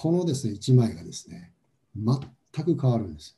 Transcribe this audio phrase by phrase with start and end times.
[0.00, 1.50] このですね、1枚がですね、
[1.96, 3.36] 全く変わるんです。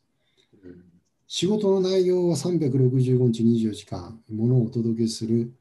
[1.26, 5.54] 仕事の内容は365日24時間、ものをお届けする、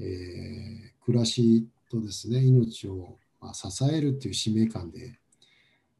[0.00, 3.18] えー、暮らしとですね、命を
[3.52, 5.16] 支えるという使命感で、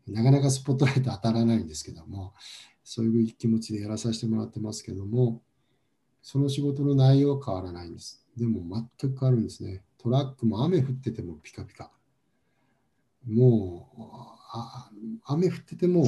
[0.08, 2.34] なかなかスポットライト当たらないんですけども、
[2.82, 5.40] そういう気持ちでやらさせてもらってますけども、
[6.20, 8.26] その仕事の内容は変わらないんです。
[8.36, 9.84] でも全く変わるんですね。
[9.98, 11.92] トラックも雨降っててもピカピカ。
[13.26, 14.02] もう、
[14.52, 14.90] あ
[15.26, 16.06] 雨降ってても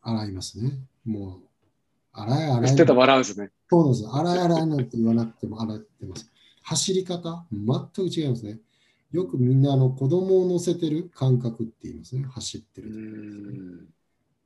[0.00, 0.78] 洗いますね。
[1.04, 1.40] もう、
[2.12, 2.74] 洗い洗い。
[2.74, 3.50] ってた笑うんですね。
[3.68, 4.08] そうです。
[4.08, 6.30] 洗い洗いなんて言わなくても洗ってます。
[6.62, 8.60] 走り方、全く違いますね。
[9.12, 12.24] よくみんなあの子供を乗せてる感覚って言いますね。
[12.24, 13.48] 走ってる時ですね。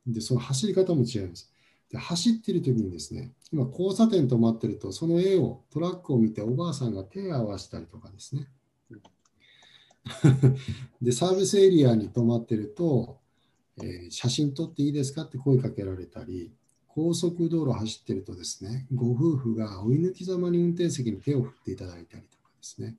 [0.07, 1.51] で、その走り方も違います。
[1.89, 8.47] で走ってる時にですね、今交差点止まってると、その絵を、トラックを見ておばあさんが手を合わせたりとかですね。
[11.01, 13.19] で、サービスエリアに止まってると、
[13.81, 16.51] えー、写真撮っていいですかって声かけられたり、
[16.87, 22.95] 高速道路走ってるとですね、ご夫婦が追い抜きざまに運転席に手を振っていただいたりとかですね、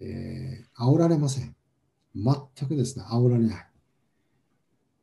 [0.00, 1.54] えー、煽られません。
[2.16, 3.66] 全くですね、煽られない。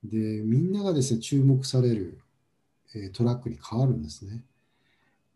[0.04, 2.20] で、みんながですね、注目される、
[2.96, 4.44] えー、トラックに変わるんですね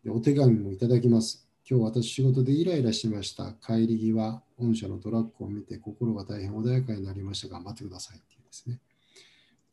[0.04, 0.10] で。
[0.10, 1.47] お手紙もいただきます。
[1.70, 3.52] 今日私仕事でイライラしました。
[3.52, 7.48] 帰り際、御社のトラックを見て心が大変穏やかになりました。
[7.48, 8.78] 頑張ってくださいっていうですね。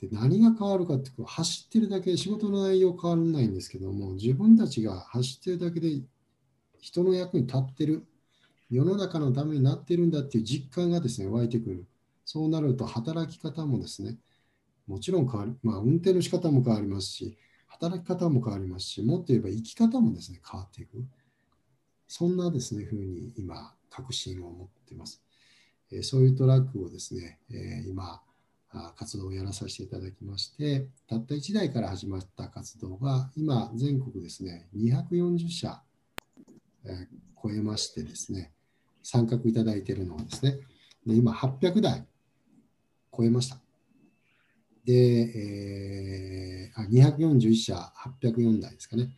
[0.01, 6.01] で何が変わるかって走ってるだけ仕事の内容変わらないんですけども自分たちが走ってるだけで
[6.81, 8.05] 人の役に立ってる
[8.69, 11.85] 世の中のためになってるんだっていう実感がですね湧いてくる
[12.25, 14.17] そうなると働き方もですね
[14.85, 20.97] もちろん変わる、まあ、運転の仕方も変わりますし働き方も変わりますしもっと言えば生き方もですね変わっていく
[22.07, 25.21] そんなですねふうに今確信を持っています、
[25.91, 28.21] えそういうトラックをですね、え今
[28.95, 35.81] 活動をやらさせていただきまして、たった1台から始まった活動が、今、全国ですね、240社、
[36.83, 37.07] え
[37.41, 38.51] 超えましてですね、
[39.01, 40.59] 参画いただいているのはですね、
[41.05, 42.05] で今、800台
[43.15, 43.57] 超えました。
[44.83, 49.09] で、えー、あ241社、804台ですかね。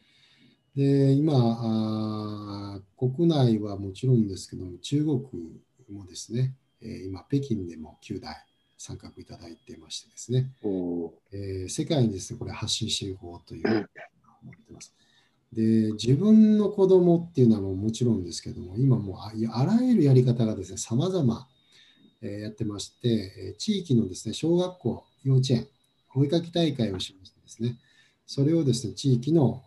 [0.78, 5.20] で、今あ、国内はもちろんですけども、中国
[5.92, 8.36] もですね、え今、北京でも9台、
[8.78, 10.52] 参画いただいてましてですね、
[11.32, 13.86] えー、世界にですね、これ発信していこうという思っ
[14.68, 14.94] てます。
[15.52, 21.48] で、自分の子供っていうのはもちろんですけども、今もうああらゆるやり方がですね、様々、
[22.22, 25.68] えー、やってまして、地域のですね、小学校、幼稚園、
[26.14, 27.80] お絵かき大会をしましてですね、
[28.28, 29.64] それをですね、地域の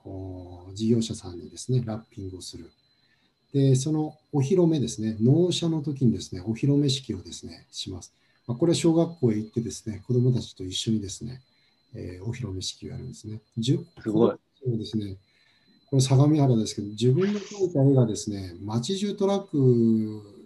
[0.74, 2.70] 事業者さんにですね、ラッピングをする。
[3.54, 8.12] で、そのお披露目ですね、納車の時にですね、お披露目式をですね、します。
[8.46, 11.40] まあ、これは小学校へ行ってですね、子どもたちと一緒にですね、
[11.94, 13.40] えー、お披露目式をやるんですね。
[14.02, 14.36] すごい。
[14.62, 15.16] そうですね。
[15.88, 20.39] これ相模原ですけど、自分の描いた絵がですね、街中トラック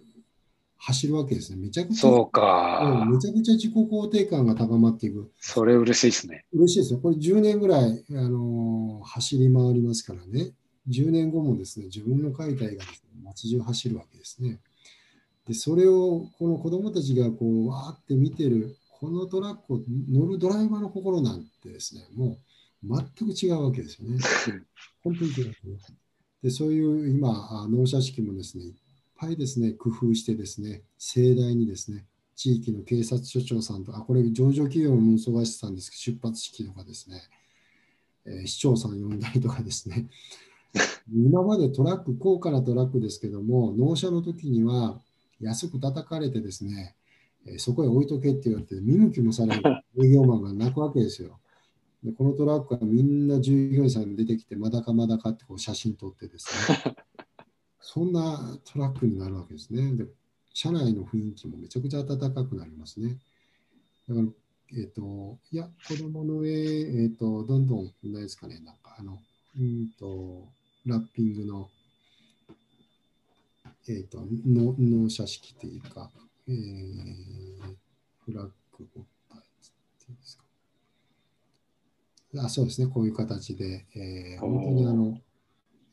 [0.77, 1.57] 走るわけですね。
[1.57, 3.07] めちゃくちゃ、そうか。
[3.09, 5.31] めちゃくちゃ自己肯定感が高まっていく。
[5.39, 6.45] それ嬉しいですね。
[6.53, 6.99] 嬉しいですよ。
[6.99, 10.51] これ10年ぐらい、あのー、走り回りますからね。
[10.89, 12.89] 10年後もですね、自分の描いた絵がね、
[13.23, 14.59] 街中走るわけですね。
[15.47, 22.37] で、それをこの子供たちがこう、わーって見てる、このトラックを乗るドライバーの心なんてですね、も
[22.83, 24.19] う全く違うわけですよね。
[25.03, 25.53] 本当に違う、ね。
[26.41, 28.65] で、そういう今、納車式もですね、
[29.17, 32.05] ぱいですね、工夫してですね、盛大にですね、
[32.35, 37.21] 地域の警察署長さんと、あ、これ上場企業の運送会社さんですけど、出発式とかですね、
[38.25, 40.07] えー、市長さん呼んだりとかですね、
[41.13, 45.01] 今までトラック、高価なトラックですけども、納車の時には、
[45.39, 46.95] 安く叩かれてですね、
[47.45, 49.63] えそこへ置いとけって言われて、見向きもされる
[50.03, 51.39] 営業マンが泣くわけですよ。
[52.03, 56.95] でこのトラックはみんな従業員さん出てきて、まだかまだかってこう写真撮ってですね、
[57.87, 59.95] そんなトラックになるわけですね。
[59.95, 60.05] で
[60.53, 63.17] 車内の雰囲気もめちゃくちゃ暖かくなりますね。
[64.07, 64.27] だから、
[64.71, 69.19] えっ、ー、と、いや、子供の絵、えっ、ー、と、どんどん、ないですかね、なんか、あの、
[69.59, 70.47] うんと、
[70.85, 71.69] ラッピングの
[73.87, 74.17] えーと、
[74.47, 76.09] の納車式というか、
[76.47, 77.75] えー、
[78.25, 79.41] フラッグボタイっ
[79.99, 80.43] ていうんですか。
[82.37, 85.19] あそうですね、こういう形で、えー、本当にあの、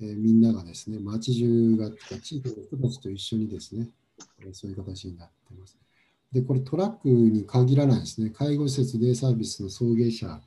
[0.02, 1.90] えー、みんながですね、街中が、
[2.20, 3.88] 地域の人たちと一緒にですね、
[4.40, 5.76] えー、そういう形になっています。
[6.32, 10.40] で、これトラックに限らないですね、介護施設、デイサービスの送迎車、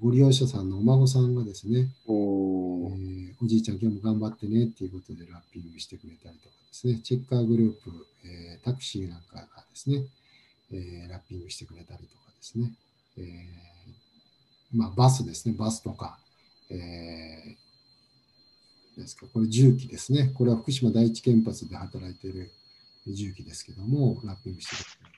[0.00, 7.90] ご利用者さんのお孫さんがですね、お,、えー、おじいちゃん今日も頑張ってねっていうことでラッピングしてくれたりとかですね、チェッカーグループ、
[8.24, 10.04] えー、タクシーなんかがですね、
[10.72, 12.72] えー、ラッピングしてくれたりとかでですね。
[13.18, 13.24] えー
[14.74, 16.18] まあ、バスですね、バスとか、
[16.70, 17.71] えー
[18.96, 20.30] ですか、これ重機ですね。
[20.34, 22.50] これは福島第一原発で働いている
[23.06, 25.12] 重機ですけども、ラッピングしてくれて、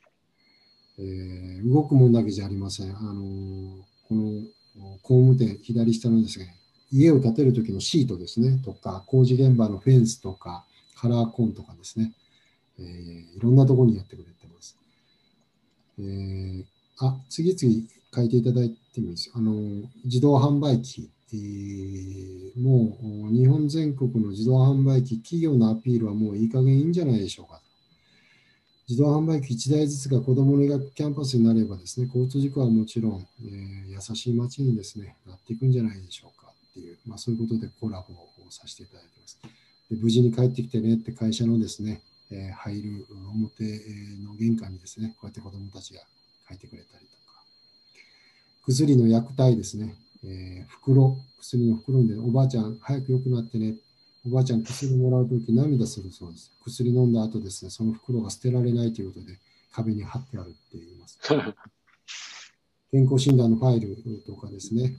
[0.98, 2.96] えー動くものだけじゃありません。
[2.96, 4.42] あのーこの
[5.02, 6.56] 工務店、左下のですね、
[6.92, 12.12] 家を建てる時のシートですね、とか、工事現場のフェンスとか、カラーコンとかですね、
[12.78, 14.76] えーいろんなところにやってくれてます。
[15.98, 16.64] えー
[16.98, 19.34] あ、次々書いていただいてもいいですよ。
[19.36, 19.52] あの、
[20.04, 22.96] 自動販売機、えも
[23.30, 27.60] う日本全国の自動販売機、企業のアピールはもういい加減いいんじゃないでしょうか。
[28.88, 39.38] 自動販売機1台ずつが子どもの医学キャンパスになればですね、交通事故はもちろん、えー優しい街にですね、なっていくんじゃないでしょうかっていう、まあ、そういうことでコラボをさせていただいてます。
[39.90, 43.64] で無事に帰ってきてねって会社のですね、えー入る表
[44.22, 46.00] の玄関にですね、こうやって子どもたちが
[46.48, 47.42] 書いてくれたりとか、
[48.66, 53.74] 薬の薬体ですね、えー袋、薬の袋にで、おばあちゃん、早く良くなってね、
[54.26, 56.50] おばあちゃん、薬もらうとき涙するそうです。
[56.64, 59.38] 薬飲んだ後ですね、その袋が捨てられないということで、
[59.72, 61.18] 壁に貼ってあるって言います。
[62.90, 64.96] 健康診断のファイルとかですね、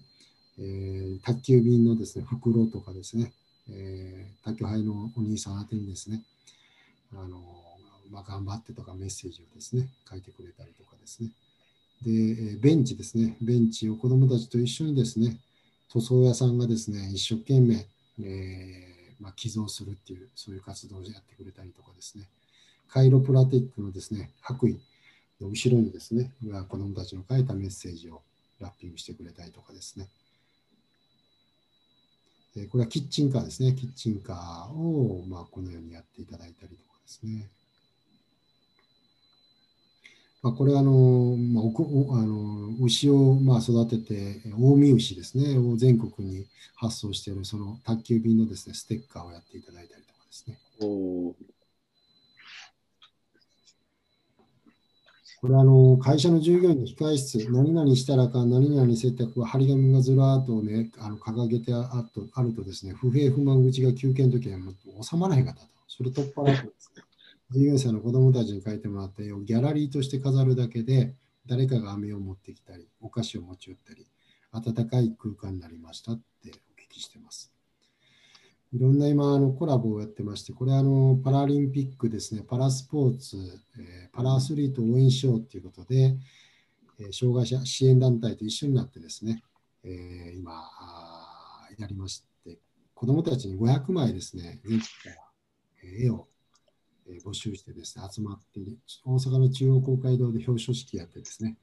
[0.57, 3.33] えー宅急便のですね、袋とかですね、
[3.69, 6.23] えー宅急配のお兄さん宛てにですね、
[7.13, 7.41] あの
[8.11, 11.31] まあ、頑張ってとかメッセージをですね、書いてくれたりとかですね。
[12.01, 15.37] で、ベンチですね、ベンチを子どもたちと一緒にですね、
[15.89, 17.87] 塗装屋さんがですね、一生懸命、
[18.21, 22.25] えーまあ、寄贈するっていう、そういう活動をやってくれたりとかですね、
[22.89, 24.79] カイロプラティックのですね、白衣
[25.41, 26.31] の後ろにですね、
[26.69, 28.21] 子どもたちの書いたメッセージを
[28.59, 30.07] ラッピングしてくれたりとかですね。
[32.69, 33.73] これはキッチンカーですね。
[33.73, 37.49] キッチンカーを、まあ、このようにやっていただいたりとかですね。
[40.45, 46.45] まあ、これはあの、まあ、おあの牛をまあ育てて、近江牛ですね、を全国に
[46.75, 50.59] 発送しているその宅急便のですね、ステッカーをやっていただいたりとかですね。
[55.41, 65.67] これはあの会社の従業員の控室、何々したらか、何々接客は張り紙がずらっとね、あの掲げてあとあるとですね、不平不満口が休憩の時はもう収まらへんかったと。
[65.87, 67.03] それ取っ払ってですね、
[67.51, 71.15] 従業員さんの子供たちに書いてもらった絵をギャラリーとして飾るだけで、
[71.45, 74.07] 誰かが飴を持ってきたり、お菓子を持ち寄ったり、
[74.51, 76.51] 温かい空間になりましたってお
[76.81, 77.51] 聞きしてます。
[78.73, 83.37] いろんな今あのコラボをやってまして、これあのパラリンピックですね、パラスポーツ、
[83.77, 86.17] えーパラアスリートを応援しようということで、
[86.99, 89.43] えー障害者支援団体と一緒になってですね、
[89.83, 92.57] えー今あやりまして、
[92.93, 94.61] 子どもたちに500枚ですね、
[95.83, 96.27] 絵を
[97.07, 98.61] え募集してですね、集まって、
[99.05, 101.57] 大阪の中央公会堂で表彰式やってですね、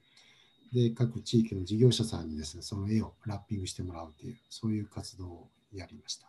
[0.73, 6.27] で、各地域の事業者さんにですね、その絵をラッピングしてもらうという、そういう活動をやりました。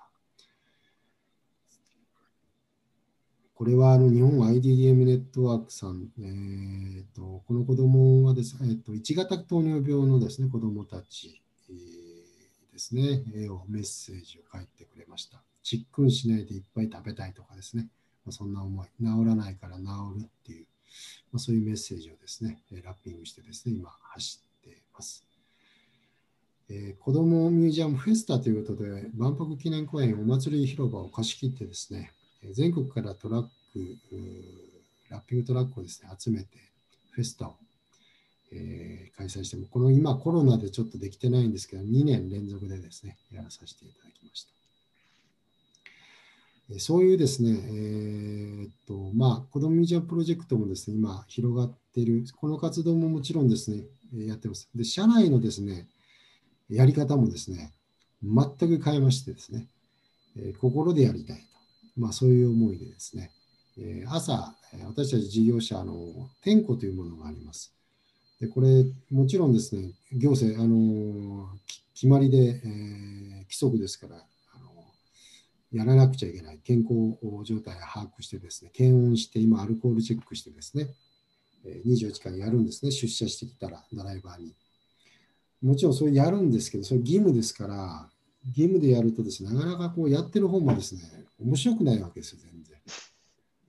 [3.56, 11.40] これはあの日本 IDDM ネットワークさん、えーとこの子供はです、えーと1型糖尿病のですね子供たち、
[11.70, 15.42] えーですね、絵をメッセージを書いてくれました。
[15.62, 17.88] ちっくんしないでいっぱい食べたいとかですね、
[18.26, 19.84] まあ、そんな思い、治らないから治
[20.20, 20.66] るっていう、
[21.32, 25.26] まあ、そういうメッセージをですね、ラッピングしてですね、今走っています。
[26.70, 32.12] えー子どもミュージアムフェスタということで、万博記念公園お祭り広場を貸し切ってですね、
[32.52, 33.50] 全国からトラック、
[35.10, 36.48] ラッピングトラックをですね、集めて、
[37.12, 37.56] フェスタを、
[38.52, 44.63] えー開催しても、この今コロナでちょっとできてないんですけど、2年連続でですね、やらさせていただきました。
[46.80, 53.84] そういうですね、えーっと、まあ、子どもミュージアプロジェクトもですね、今広がっている、この活動ももちろんですね、
[54.26, 54.70] やってます。
[54.74, 55.88] で、社内のですね、
[56.70, 57.74] やり方もですね、
[58.24, 59.68] 全く変えましてですね、
[60.38, 61.44] えー心でやりたいと、
[61.98, 63.32] まあ、そういう思いでですね、
[63.78, 64.56] えー朝、
[64.88, 67.74] 私たち事業者の点呼というものがあります。
[68.40, 71.50] でこれ、もちろんですね、行政、あの
[71.94, 74.16] 決まりで、えー規則ですから、
[75.74, 80.94] やらなくちゃいけない健康状態を把握してですね、検温して、今、アルコールチェックしてですね、
[81.66, 84.56] 24時間やるんですね、出社してきたら、ドライバーに。
[85.62, 88.10] もちろんそれやるんですけど、それ義務ですから、
[88.50, 91.02] 義務でやるとですね、なかなかこうやってる方もですね、
[91.40, 92.78] 面白くないわけですよ、全然。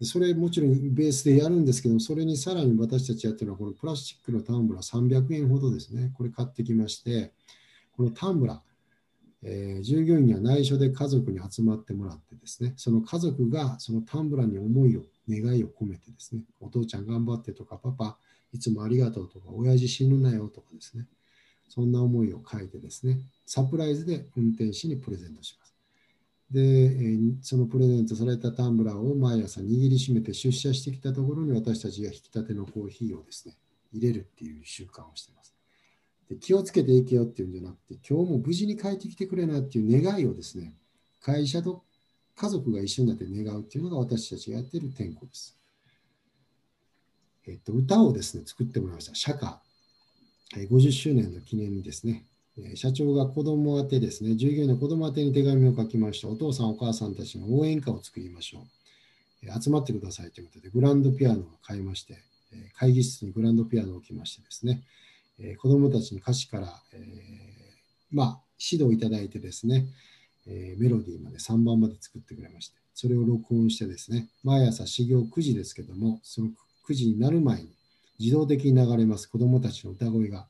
[0.02, 7.32] それもちろんベースでやるんですけど、それにさらに私たちやってるのは、このプラスチックのタンブラー300円ほどですね、これ買ってきまして、
[7.92, 8.74] このタンブラー、
[9.44, 18.16] えー従業員には内緒で家族に集まってもらってですね、その家族がそのタンブラーに思いを、願いを込めてですね、お父ちゃん頑張ってとか、パパ
[18.52, 21.06] いつもありがとうとか、親父死ぬなよとかですね、
[21.68, 25.74] そんな思いを書いてですね、サプライズで運転手にプレゼントします。
[26.50, 33.54] で、えそのプレゼントされたタンブラーを毎朝握りしめて出社してきたところに私たちが引き立てのコーヒーをですね、
[33.92, 35.54] 入れるっていう習慣をしています。
[36.28, 40.75] で気をつけていけよっていうんじゃなくて、今日も無事に帰ってきてくれなっていう願いをですね、
[41.21, 41.83] 会社と
[42.37, 45.57] 家族が一緒になって願うっていうのが私たちがやっている天候です。
[47.47, 49.14] えっと、歌をですね、作ってもらいました。
[49.14, 49.61] 社歌。
[50.54, 52.25] 50周年の記念にですね、
[52.75, 56.28] 社長が子供宛てですね、従業員の子供宛てに手紙を書きました。
[56.28, 59.62] お父さん、お母さんたちの応援歌を作りましょう。
[59.62, 62.19] 集まってくださいということで、グランドピアノを買いまして、
[62.78, 64.83] 会議室にグランドピアノを置きましてですね、
[65.38, 67.00] え子供たちに歌詞から、えー、
[68.11, 69.87] まあ、指導いただいてですね、
[70.47, 76.50] えメロディーまで3番まで作ってくれまして、それを録音してですね、毎朝始業9時ですけども、その
[76.88, 77.69] 9時になる前に
[78.21, 80.47] 自動的に流れます子どもたちの歌声が。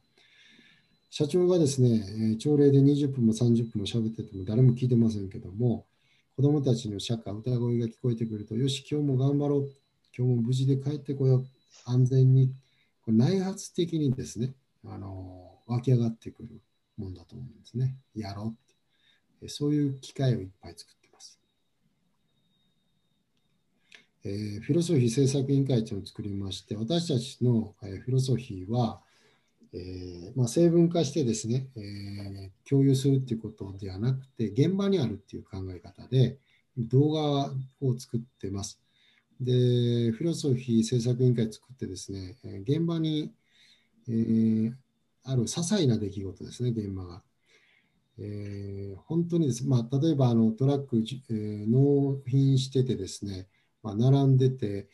[1.10, 5.86] 社長がですね、朝礼で20分も30分も喋ってても誰も聞いてませんけども、
[6.36, 9.70] 子どもたちの社会、歌声が聞こえてくると、よし、今日も頑張ろう、
[10.16, 11.46] 今日も無事で帰ってこよう、
[11.84, 12.48] 安全に、
[13.04, 14.54] これ内発的にですね、
[14.86, 16.60] あの湧き上がってくる
[16.96, 17.96] もんだと思うんですね。
[18.14, 18.50] やろうっ
[19.40, 19.48] て。
[19.48, 21.38] そういう機会をいっぱい作ってます
[24.26, 29.02] えー、フィロソフィー政策委員会というのを作りまして、私たちの、えー、フィロソフィーは、
[29.74, 36.38] えーまあ、成分化してですね、えー、共有するということではなくて、現場にあるっていう考え方で、
[36.78, 38.80] 動画を作ってます。
[39.40, 39.52] で、
[40.12, 43.30] フィロソフィー政策委員会作ってですね、現場に、
[44.08, 44.72] えー、
[45.24, 47.22] ある些細な出来事ですね、現場が。
[48.18, 53.48] えー、本当にです、まあ、例えばあのトラック、えー、納品しててですね、
[53.82, 54.88] まあ、並んでて、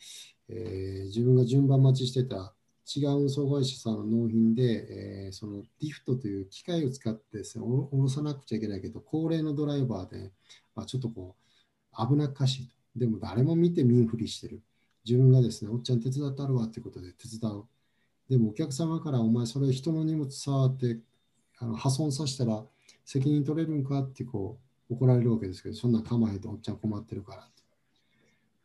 [0.49, 2.53] えー、自分が順番待ちしてた
[2.93, 10.31] 違う運送会社さんの納品で、えー、そのリフトという機械を使ってですね、下ろさなくちゃいけないけど、高齢のドライバーで、
[10.75, 11.35] まあ、ちょっとこ
[11.93, 12.75] う、危なっかしいと。
[12.95, 14.61] でも誰も見て見んふりしてる。
[15.05, 17.63] 自分がですね、おっちゃん手伝ったるわってことで手伝う。
[18.31, 20.99] でもお客様からお前それ人の荷物触って
[21.59, 22.63] あの破損させたら
[23.03, 24.57] 責任取れるんかってこ
[24.89, 27.47] う怒られるわけですけど、そんな構えておっちゃん困ってるから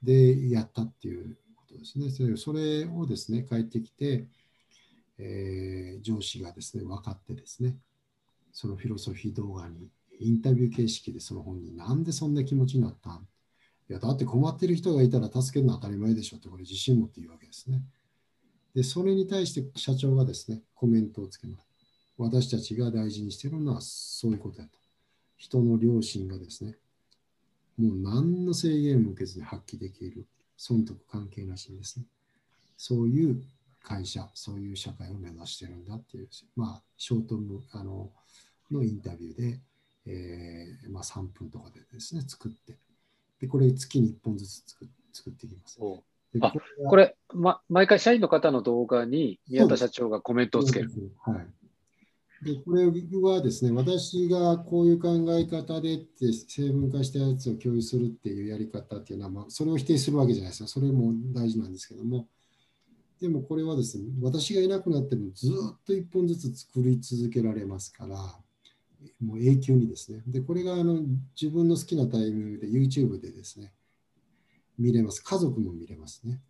[0.05, 2.11] でやったっていうことですね。
[2.11, 4.29] それそれをですね、帰ってきて、
[5.19, 7.75] えー、上司がですね、分かってですね、
[8.53, 9.89] そのフィロソフィー動画に
[10.21, 13.27] インタビュー形式でその本人、なんでそんな気持ちになったん？
[13.91, 17.83] いや、だって困ってる人がいたら助けるのは当たり前でしょって、これ自信持って言うわけですね。
[18.77, 21.67] で、それに対して社長がですね、コメントをつけます。
[22.19, 24.79] 私たちが大事にしているのはそういうことだと。
[25.39, 26.77] 人の良心がですね、
[27.79, 30.27] もう何の制限も受けずに発揮できる、
[30.59, 32.05] 損得関係なしにですね、
[32.77, 33.43] そういう
[33.83, 38.11] 会社、そういう社会を目指してるんだっていう、まあ、ショートムあの
[38.71, 39.61] のインタビューで、
[40.05, 42.77] えーまあ、3分とかでですね、作って、
[43.41, 44.63] でこれ月に1本ずつ
[45.15, 45.79] 作っていきます。
[46.41, 46.53] あ
[46.89, 50.91] これ、ま、毎回社員の方の動画に宮田社長がコメントをつける。
[51.25, 51.35] は
[52.43, 52.87] い、でこれ
[53.23, 60.69] はですね、私がこういう考え方でって成分化したやつを共有するっていうやり方っていうのは、まあ、それを否定するわけじゃないですか。
[60.69, 62.29] それも大事なんですけども、
[63.21, 68.17] でもこれはですね、私がいなくなってもずっと一本ずつ作り続けられますから、
[69.21, 70.23] もう永久にですね。
[70.27, 71.01] で、これがあの
[71.41, 73.73] 自分の好きなタイミングで YouTube でですね、
[74.79, 75.23] 見れます。
[75.23, 76.41] 家族も見れますね。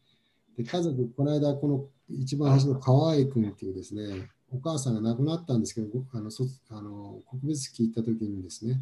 [0.56, 6.30] で、家族、この間、この一番端の河合君っていうですね、お母さんが亡くなったんですけど、あの
[6.70, 8.80] あの告別式行った時にですね、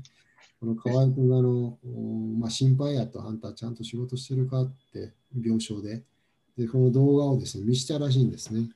[0.60, 1.78] この河合君があの、
[2.38, 6.02] まあ、心配やと、あんたちゃんと仕事してるかって病床で、
[6.56, 8.70] で、この動画をですね、見したらしいんですね。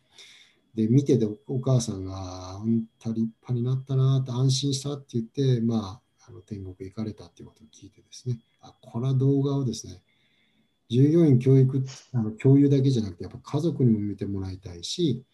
[0.74, 10.02] で、見ててお母さんが、あんた立派になったなって安心したって言って、まあ、あの天国行かれたっていうことを聞いてですね、あ、これは動画をですね、
[10.88, 15.24] 従業員教育、あの共有だけじゃなくて、やっぱ家族にも見てもらいたいし、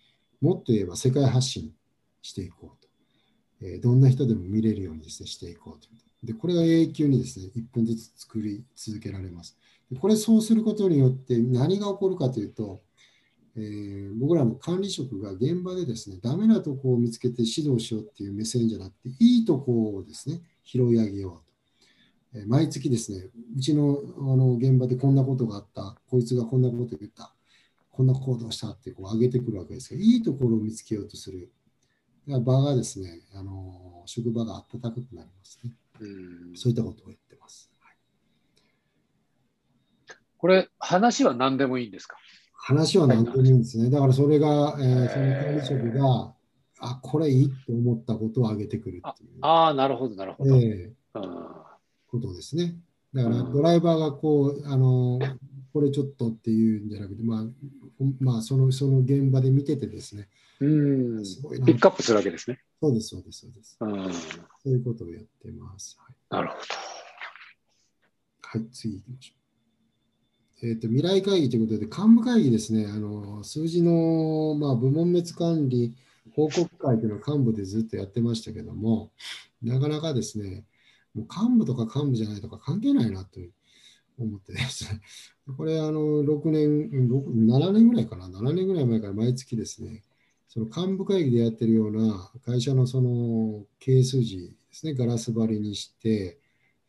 [0.40, 1.72] もっと言えば世界発信
[2.22, 2.88] していこうと。
[3.62, 5.88] えー、どんな人でも見れるようにです、ね、していこうと。
[6.24, 9.56] で、これが永久にですね、1分ずつ作り続けられます。
[9.90, 12.82] でこれそうすることによって何が起こるかというと、
[13.56, 21.43] えー、僕らの管理職が現場でですね、ダメなとこを見つけて指導しようっていう目線じゃなくて、いいとこをですね、拾い上げよう。
[22.46, 27.32] 毎月ですね、うちのあの現場でこんなことがあった、こいつがこんなこと言った、
[27.92, 31.52] こんな行動したってこう上げてくるわけですけど、いいところを見つけようとする。
[32.26, 35.72] 場がですね、あの職場が暖かくなりますね。
[36.00, 37.70] うそういったことを言ってます。
[37.80, 37.94] はい、
[40.38, 42.16] これ、話は何でもいいんですか？
[42.54, 43.90] 話は何でもいいんですね。
[43.90, 46.34] だからそれが、えー、その管理職が、
[46.80, 49.30] あ、これいいって思ったことを挙げてくるっていう。
[49.42, 50.56] ああ、なるほど、なるほど。
[50.56, 51.63] えー、
[52.14, 52.76] ことですね。
[53.12, 55.18] だからドライバーがこう、あの、
[55.72, 57.44] これちょっとっていうんじゃなくて、まあ、
[58.20, 60.28] まあ、そのその現場で見ててですね。
[60.60, 61.26] うん。
[61.26, 62.60] すごいピックアップするわけですね。
[62.80, 63.76] そうです、そうです、そうです。
[63.80, 64.20] うんそ
[64.66, 65.98] ういうことをやってます。
[66.00, 66.60] はい、なるほど。
[68.42, 69.32] はい、次行きましょ
[70.62, 70.66] う。
[70.66, 72.86] えっ、ー、と、未来会議ということで、幹部会議ですね。
[72.86, 75.96] あの、数字の、まあ、部門別管理
[76.34, 79.10] 報告会というのを幹部でずっとやってましたけども、
[79.62, 80.64] なかなかですね、
[81.14, 83.40] もう幹部とか幹部じゃないとか関係ないなと
[84.18, 85.00] 思ってですね、
[85.56, 90.02] これ、あの、6年、6 7年ぐらいかな、7年ぐらい前から毎月ですね、
[90.48, 96.38] その幹部会議でやってるような会社のその係数字ですね、ガラス張りにして、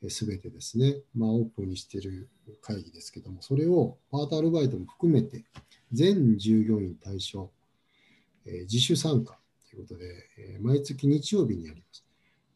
[0.10, 2.29] すべてですね、まあ、オープンにしてる
[2.62, 5.46] 会議ですけども、それをパートアルバイトも含めて、
[5.91, 7.50] 全従業員対象、
[8.46, 9.38] えー、自主参加
[9.70, 10.05] ということで、
[10.38, 12.05] えー、毎月日曜日にやります。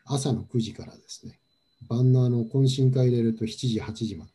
[0.06, 1.40] 朝の9時からですね、
[1.88, 4.32] 晩のあの懇親会入れると7時、8時まで。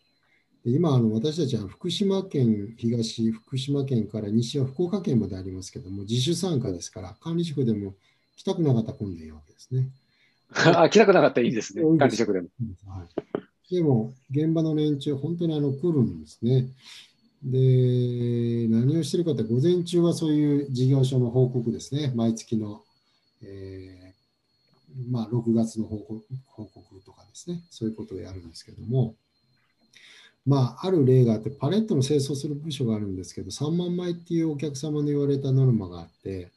[0.64, 7.94] で今あの、私たちは福島県東、福島県から西は福岡県までありますけども、自主参加ですから、管理職でも
[8.36, 9.88] 来たくなかったら来んでいいわけですね。
[10.54, 12.48] あ、来たくなかったらいいですね、管理職でも。
[12.86, 13.06] は
[13.70, 16.68] い、でも、現場の連中、本当にあの来るんですね。
[17.42, 22.82] で、何をしてるかって、午前中はそういう事業所の報告ですね、毎月の、
[23.42, 26.24] えー、まあ、6月の報告
[27.34, 29.16] ですね、そういうことをやるんですけども、
[30.46, 36.52] まあ、ある例があって、パレットの清掃する部署があるんですけど、3万枚っていうお客様の言われたノルマがあって、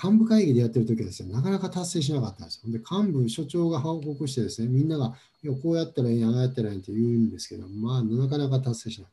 [0.00, 2.70] 幹部会議でやってるときはですね、なかなか達成しなかったんですよ。
[2.70, 9.10] で、幹部、所長が報告してですね、みんなが、いや、こうやったらいい、ああやったらいいって言うんですけど、まあ、なかなか達成しない。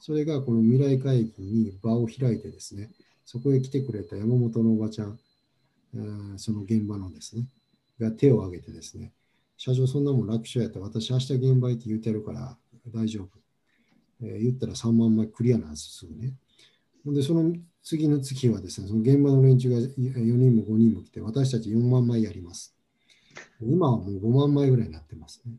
[0.00, 2.90] それがこの未来会議に場を開いてですね、
[3.24, 5.18] そこへ来てくれた山本のおばちゃん、
[6.36, 7.46] その現場のですね、
[7.98, 9.12] が手を挙げてですね、
[9.64, 12.54] 社長そんなもん楽勝やったら私明日現場行って言うてるから
[12.94, 13.28] 大丈夫。
[14.20, 16.34] えー、言ったら3万枚クリアなんですすぐね。
[17.06, 17.50] で、その
[17.82, 22.76] 次の月はですね、その現場の連中が4人も5人も来て、私たち4万枚やります。
[23.62, 25.54] 今はもう5万枚ぐらいになってますね。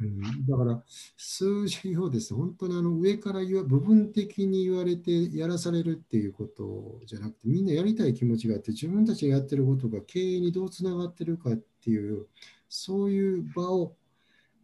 [0.00, 0.82] うん、だから、
[1.16, 12.26] 数字をですね、本当にあの上から言わ部分的に言われてやらされるっていうことじゃなくて、みんなやりたい気持ちがあって、自分たちがやってることが経営にどうつながってるかっていう、
[12.68, 13.96] そういう場を、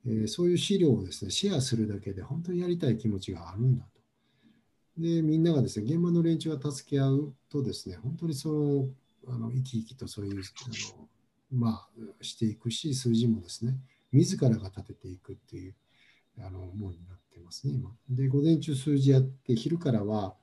[0.06, 3.94] えー、そういう資料をですね、シェアするだけで本当にやりたい気持ちがあるんだと。
[4.98, 8.88] で、みんながですね、現場の連中が助け合うとですね、本当にその、
[9.26, 10.36] あの生き生きとそういう、あ
[10.98, 11.08] の
[11.50, 11.88] まあ、
[12.20, 13.76] していくし、数字もですね、
[14.12, 15.74] 自らが立てていくっていう
[16.40, 17.90] あのものになってますね、今。
[18.08, 20.34] で、午前中数字やって、昼からは、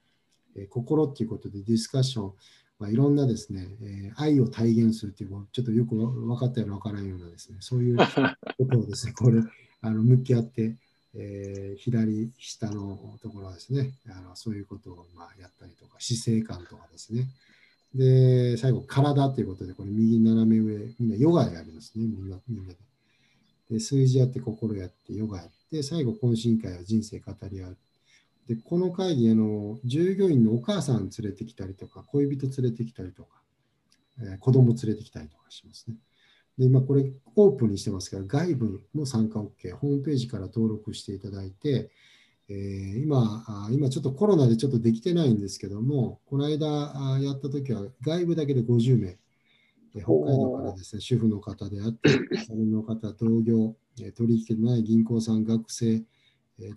[0.56, 2.34] えー、心っていうことでディスカッション、
[2.82, 8.04] まあ、いろんなですね、えー、愛を体現するっていう、ちょっとよく分かったような分からんようなですね、そういうこ
[8.72, 9.40] とをですね、 これ、
[9.82, 10.76] あの向き合って、
[11.14, 17.28] えー、左下のところはですね、あのそういうことをまあやったりとか、姿勢感とかですね。
[17.94, 22.78] で、最後、体ということで、これ右斜め上、みんなヨガやりますね、みんなみんなで。
[23.70, 27.78] で数字やって心やってヨガやって最後懇親会は人生語り合う
[28.56, 33.42] でこの会議あの従業員のお母さん連れてきたりとか恋人連れてきたりとか、
[34.22, 35.96] えー、子供連れてきたりとかしますね。
[36.58, 41.90] で今これオープンにしてますから外部も参加 OK ホームページから登録していただいて
[42.50, 46.68] えー、今今ちょっとコロナでちょっとできてないんですけども、この間
[47.22, 49.18] やった時は外部だけで50名
[50.00, 52.10] 北海道からですね、主婦の方であって、
[52.46, 53.76] その方、同業、
[54.16, 56.04] 取引のない銀行さん、学生、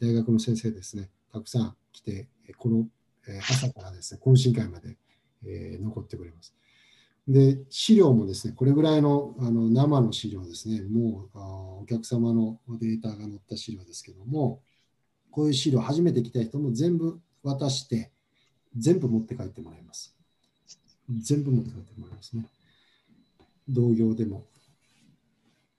[0.00, 2.86] 大学の先生ですね、たくさん来て、この
[3.50, 4.96] 朝からですね、懇親会まで
[5.46, 6.54] え残ってくれます。
[7.26, 11.38] で、資料もですね、これぐらいのあの生の資料ですね、もう
[11.82, 14.60] お客様のデータが載った資料ですけども、
[15.30, 18.12] こういう資料、初めて来た人も全部渡して、
[18.76, 20.14] 全部持って帰ってもらいます。
[21.08, 22.46] 全部持って帰ってもらいますね。
[23.68, 24.44] 同業でも。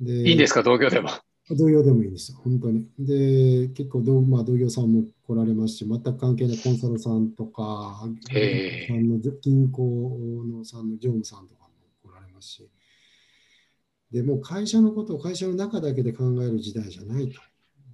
[0.01, 1.09] でいいんですか、同業でも。
[1.51, 2.87] 同業でもいいんですよ、本当に。
[2.97, 8.01] で、結構同,、まあ、同業さんも来られますし、全く関係ないコンサルさんとか、
[8.87, 11.69] さんの銀行のさんの常務さんとかも
[12.09, 12.69] 来られますし、
[14.11, 17.39] でもう会社のことを会社の中だけで考える時代じゃないと。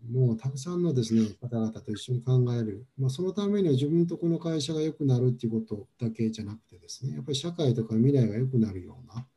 [0.10, 9.28] もうたくさんのですね方々と一緒に考える、まあ、そのためには自分とこの会社が良くなるっていうことだけじゃなくてですね、やっぱり社会とか未来が良くなるような、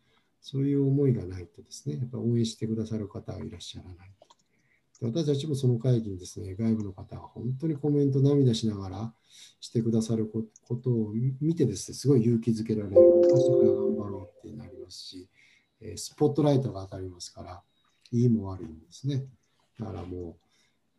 [0.47, 4.11] そういう思いがないとですね、やっぱ応援してくださる方はいらっしゃらない。
[5.01, 9.15] 私たちもその会議にですね、外部の方が本当にコメント涙しながら
[9.61, 10.43] してくださるこ
[10.77, 12.97] とを見てですね、すごい勇気づけられる。
[13.23, 15.29] 私から頑張ろうってなりますし、
[15.97, 17.63] スポットライトが当たりますから、
[18.13, 19.25] いいも悪いもですね。
[19.81, 20.37] だからも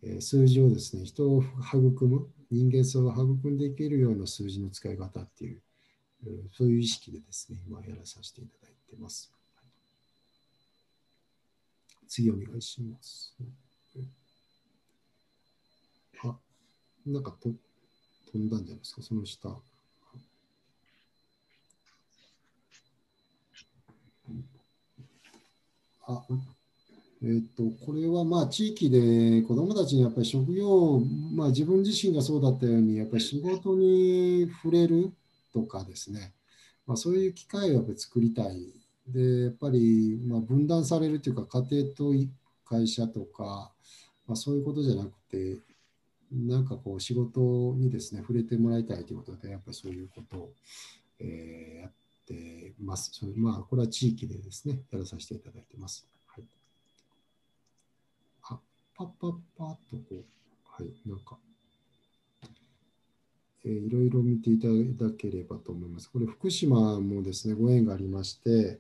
[0.02, 5.62] う、数字をですね、人を育む、人間性を育んでいけるような数字の使い方っていう、
[6.52, 9.32] そういう意識でですね、今やらさせていただいてます。
[12.08, 13.36] 次お願いします。
[16.24, 16.36] あ、
[17.06, 17.50] なんかと
[18.32, 19.50] 飛んだんじゃないですか、その下。
[26.08, 26.24] あ、
[27.24, 31.00] えっ、ー、と、これはまあ地域で子どもたちにやっぱり職業、
[31.34, 35.12] まあ自分自身がそうだったように、やっぱり仕事に触れる
[35.54, 36.34] とかですね、
[36.88, 38.74] まあ、そういう機会をやっぱり作りたい。
[39.08, 42.14] で、やっぱりまあ分断されるというか、家庭と
[42.66, 43.72] 会社とか、
[44.28, 45.58] まあ、そういうことじゃなくて、
[46.32, 50.54] なんかこう仕事にですね、触れてもらいたいということで、やっぱりそういうことを、
[51.20, 51.92] えー、やっ
[52.28, 53.12] てます。
[53.14, 56.08] それまあ、これは地域でですね、やらさせていただいてます。
[56.28, 56.48] はい、
[58.44, 58.60] あ、
[58.96, 60.24] パッパッパッとこう、
[60.66, 61.38] はい、なんか、
[63.66, 64.68] えー、いろいろ見ていた
[65.04, 66.10] だければと思います。
[66.12, 68.80] これ、福島もですね、ご縁がありまして、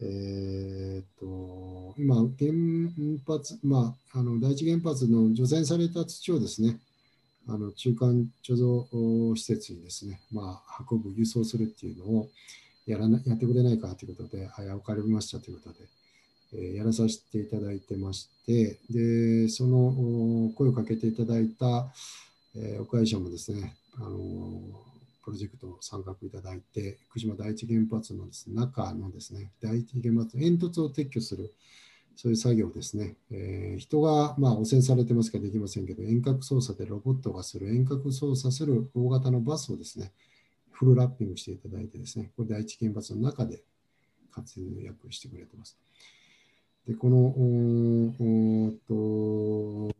[0.00, 2.52] えーと、今、原
[3.26, 6.78] 発、まあ、あの第一原発の除染された土をですね、
[7.48, 12.28] あの中間貯蔵施設にですね、まあ、運ぶ、輸送するっていうのを
[12.86, 15.88] やらなやってくれないかということで、あや、分かりましたということで、
[16.54, 21.92] えー、やらさせていただいてまして、で、その声をかけていただいた、
[22.56, 24.60] えー、お会社もですね、あの
[25.24, 31.52] プロジェクトを参画いただいて、福島第一原発のです、ね、中のですね、第一原発の煙突を撤去する、
[32.16, 33.16] そういう作業ですね。
[33.30, 40.12] えー、人が、まあ、汚染されてますからできませんけど、遠隔操作でロボットがする、遠隔操作する大型のバスをですね、
[40.70, 43.62] フルラッピングしていただいてですね、これ第一原発の中で
[44.32, 45.78] 活躍してくれてます。
[46.88, 47.26] で、この、
[48.18, 49.94] おと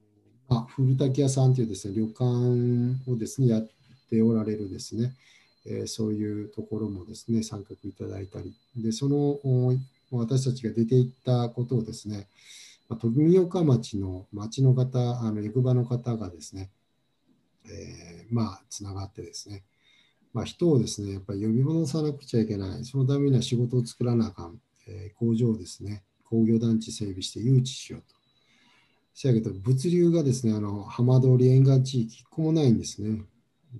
[0.48, 2.24] まあ、古滝屋さんというですね、旅館
[3.10, 3.68] をですね、やっ
[4.12, 5.14] ておられるですね、
[5.64, 9.38] え、そういうところもですね、参画いただいたり、で、その
[10.10, 12.26] 私たちが出ていったことをですね、
[13.00, 16.68] 富岡町の町の方、あの役場の方がですね、
[17.64, 19.62] えー、まあ、つながってですね、
[20.34, 28.14] まあ、人をですね、やっぱり呼び戻さなくちゃいけない、そのためには仕事を作らなあかん、えー、工場ですね、工業団地整備して誘致しようと。
[29.14, 33.22] せやけど、物流がですね、あの浜通り沿岸地域、一個もないんですね。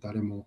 [0.00, 0.46] 誰も。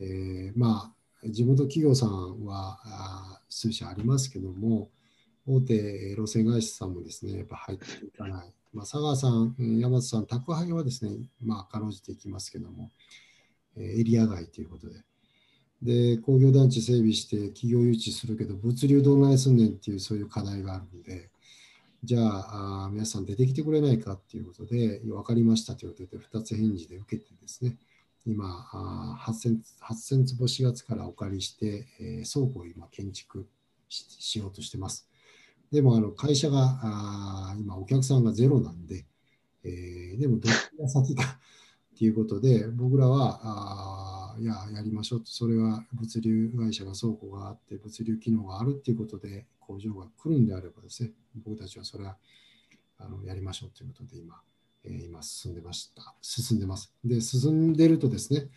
[0.00, 0.94] えー、ま
[1.24, 4.90] あ、地元企業さんは数社ありますけども、
[5.46, 8.52] 大手路線会社さんもですね、やっぱ入っていかない。
[8.72, 12.90] まあ、佐川さん、山津さん、宅配はですね、まあ、かろうじていきますけども、
[13.76, 15.02] エリア外ということで。
[15.82, 21.30] で、工業団地整備して企業誘致するけど、物流どうないすんねんっていうそういう課題があるので、
[22.04, 27.76] じゃああ皆さん出てきてくれないかっていうことで、分かりましたということで、2つ返事で受けてですね、
[28.28, 28.46] 今
[29.26, 33.48] 8000、8000坪4月からお借りして、えー、倉庫を今建築
[33.88, 35.08] しようとしてます。
[35.72, 39.06] でもあの会社があ今お客さんがゼロなんで、
[39.64, 41.24] えー、でもどっちが先か
[41.94, 52.16] っていうことで僕らはあいややりましょうとそれは物流会社が倉庫があって物流機能があるっていうことで工場が来るんであればですね僕たちはそれは
[52.98, 54.40] あのやりましょうということで今
[54.88, 56.14] え今進んでました。
[56.22, 56.92] 進んでます。
[57.04, 58.48] で、進んでるとですね、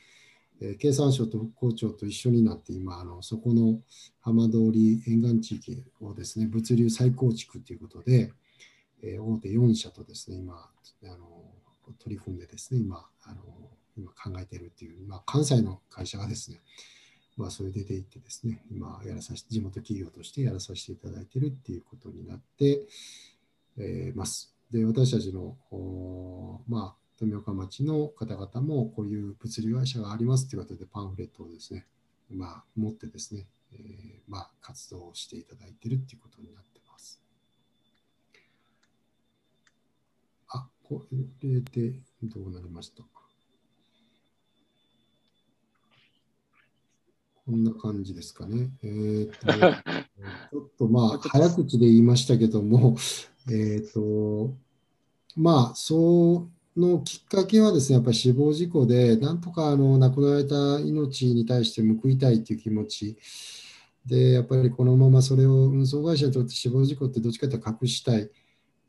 [0.61, 3.79] え経産省と復興庁と一緒になって今、あのそこの
[4.21, 8.31] 浜通り沿岸地域をですね、物流再構築ということで、
[9.03, 10.69] え大手4社とですね、今、
[11.03, 11.17] あの
[11.99, 13.41] 取り組んでですね、今、あの
[13.97, 16.61] 今考えているっていう、まあ、関西の会社がですね、
[17.37, 22.81] まあ、それで出ていってですね、今やらさせ地元企業としてやらさせていただいているっていうことになって、
[23.77, 24.50] えー、ます。
[24.71, 25.57] で、私たちの、
[26.67, 31.85] まあ、富岡町の方々もこういう物流会社がありますということでパンフレットをですね、
[32.29, 37.21] まあ、持ってですね、えー、まあ、活動をしていただいているということになっています。
[40.47, 43.03] あ、これでどうなりました？
[47.45, 48.69] こんな感じですかね。
[48.83, 49.47] えー、と
[50.51, 52.95] ちょっとまあ、 早口で言いましたけども、
[53.49, 54.53] えっ、と、
[55.35, 63.17] まあ、そのきっかけはですね、やっぱり死亡事故で、なんとかあの亡くなられた命に対して報いたいという気持ち。
[64.05, 68.29] で、やっぱりこのままそれを運送会社にとって死亡事故ってどっちかというと隠したい、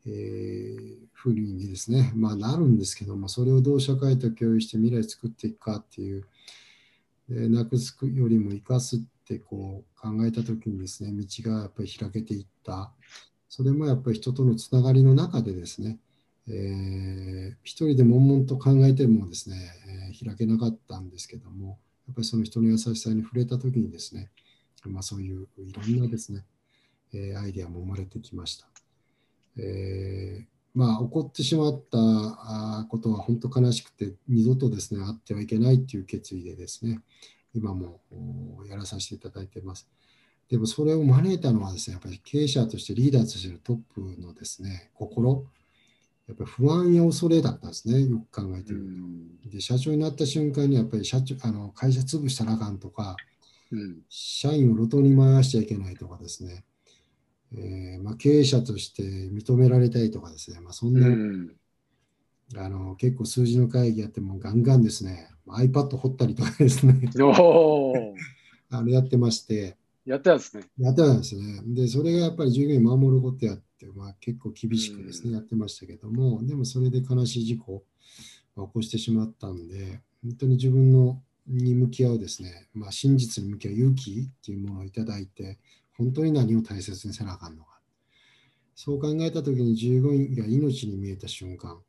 [0.05, 6.25] えー、ふうにですね、まあ、なるんですけども、それをどう社会と共有して未来作っていくかっていう、
[7.29, 12.91] えー、なくすよりも生かすってこう考えたときにですね、道がやっぱり開けていった。
[13.55, 15.99] それもやっぱり人とのつながりの中でですね、
[16.47, 19.55] えー、一人で悶々と考えてもですね、
[20.09, 24.31] えー、開けなかったんですけども、やっぱりその人の優しさに触れたときにですね、
[24.85, 26.43] まあ、そういういろんなですね、
[27.13, 28.65] えー、アイデアも生まれてきました。
[29.59, 37.01] えー、まあ、起こってしまったことは本当悲しくて、二度とですね、あってはいけないという決意でですね、
[37.53, 38.01] 今も
[38.67, 39.87] やらさせていただいてます。
[40.49, 45.45] でもそれを招いたのはですね、やっぱり経営者としてリーダーとしてのトップのですね、心、
[46.27, 49.03] やっぱり不安や恐れだったんですね、よく考えてみる
[49.43, 49.49] と。
[49.49, 53.15] で、社長になった瞬間にやっぱり社長あの会社潰したらあかんとか、
[53.71, 56.63] うん、社員を路頭に回しちゃいけないとかですね、
[57.55, 61.55] えーまあ、経営者として認められたいとかですね、まあ、そんな、うん、
[62.55, 67.09] あの結構数字の会議やってもガンガンですね、iPad 掘ったりとかですね。
[68.69, 70.63] あのやってまして、やってたんですね。
[70.77, 71.61] やってたんですね。
[71.65, 77.83] で、それがやっぱり従業員守ることやって、まあ、結構厳しくですね、うん、やってましたけども、でもそれで悲しい事故
[78.55, 85.57] を起こしてしまったんで、本当に自分のに向き合うですね、まあ、真実に向き合う勇気っていうものをいただいて、
[85.97, 87.79] 本当に何を大切にせなあかんのか。
[88.75, 91.79] そう考えたときに従業員が命に見えた瞬間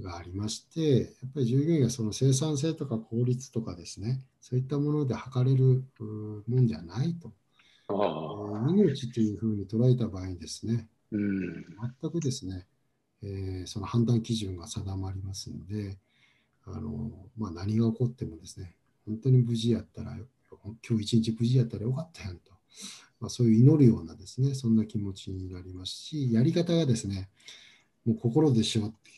[0.00, 5.84] がありまして、やっぱり従業員がその生産性とか効率とかですね、そういったもので測れる
[6.46, 7.32] もんじゃないと。
[7.88, 11.64] 命というふうに捉えた場合にですね、うん、
[12.00, 12.66] 全くですね、
[13.22, 15.98] えー、その判断基準が定まりますので、
[16.66, 18.74] あのまあ、何が起こってもですね、
[19.06, 20.16] 本当に無事やったら、
[20.88, 22.52] 今日一日無事やったらよかったやんと、
[23.20, 27.28] まあ、そういう祈るようなですね、そんな気持ちになりますし、やり方がですね、
[28.04, 29.10] もう心でしようって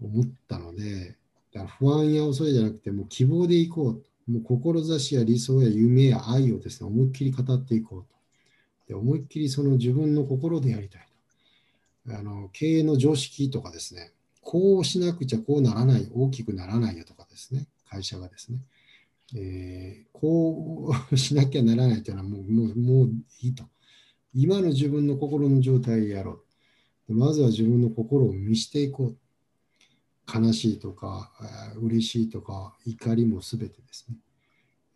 [0.00, 1.16] 思ったので、
[1.52, 4.11] だから不安や恐れじゃなくて、もう希望でいこうと。
[4.26, 8.12] もう志や理想や夢や愛をですね、思いっきり語っていこうと。
[8.88, 11.06] で思いっきりその自分の心でやりたい
[12.06, 12.16] と。
[12.16, 18.58] あの経営の常識とかですね、こうしなくちゃこうならない、大きくならないよとかですね、会社がですね。
[19.34, 23.64] えー、こうしなきゃならないというのはもうもうもういいと。
[24.34, 26.40] 今の自分の心の状態をやろ
[27.08, 27.14] う。
[27.14, 29.16] まずは自分の心を見していこう。
[30.32, 31.32] 悲しいとか、
[31.80, 34.16] 嬉しいとか、怒りもすべてですね、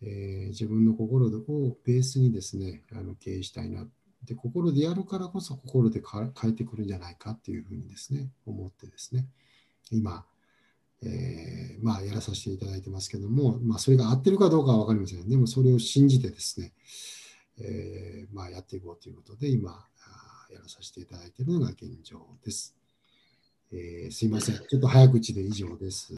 [0.02, 3.86] えー、自分の心をベースにですね、あの経営したいな。
[4.24, 9.26] で、心でやるからこそ心で変えてくるんじゃないかっていうふうにですね、思ってですね、
[9.90, 10.24] 今、
[11.02, 15.28] えー、まあ、やらさせていただいてますけども、まあ、それが合ってるかどうかは分かりません。
[15.28, 16.72] でも、それを信じてですね、
[17.58, 19.86] えー、まあ、やっていこうということで、今、
[20.50, 22.75] やらさせていただいているのが現状です。
[23.72, 24.56] えー、すいません。
[24.56, 26.14] ちょっと早口で以上です。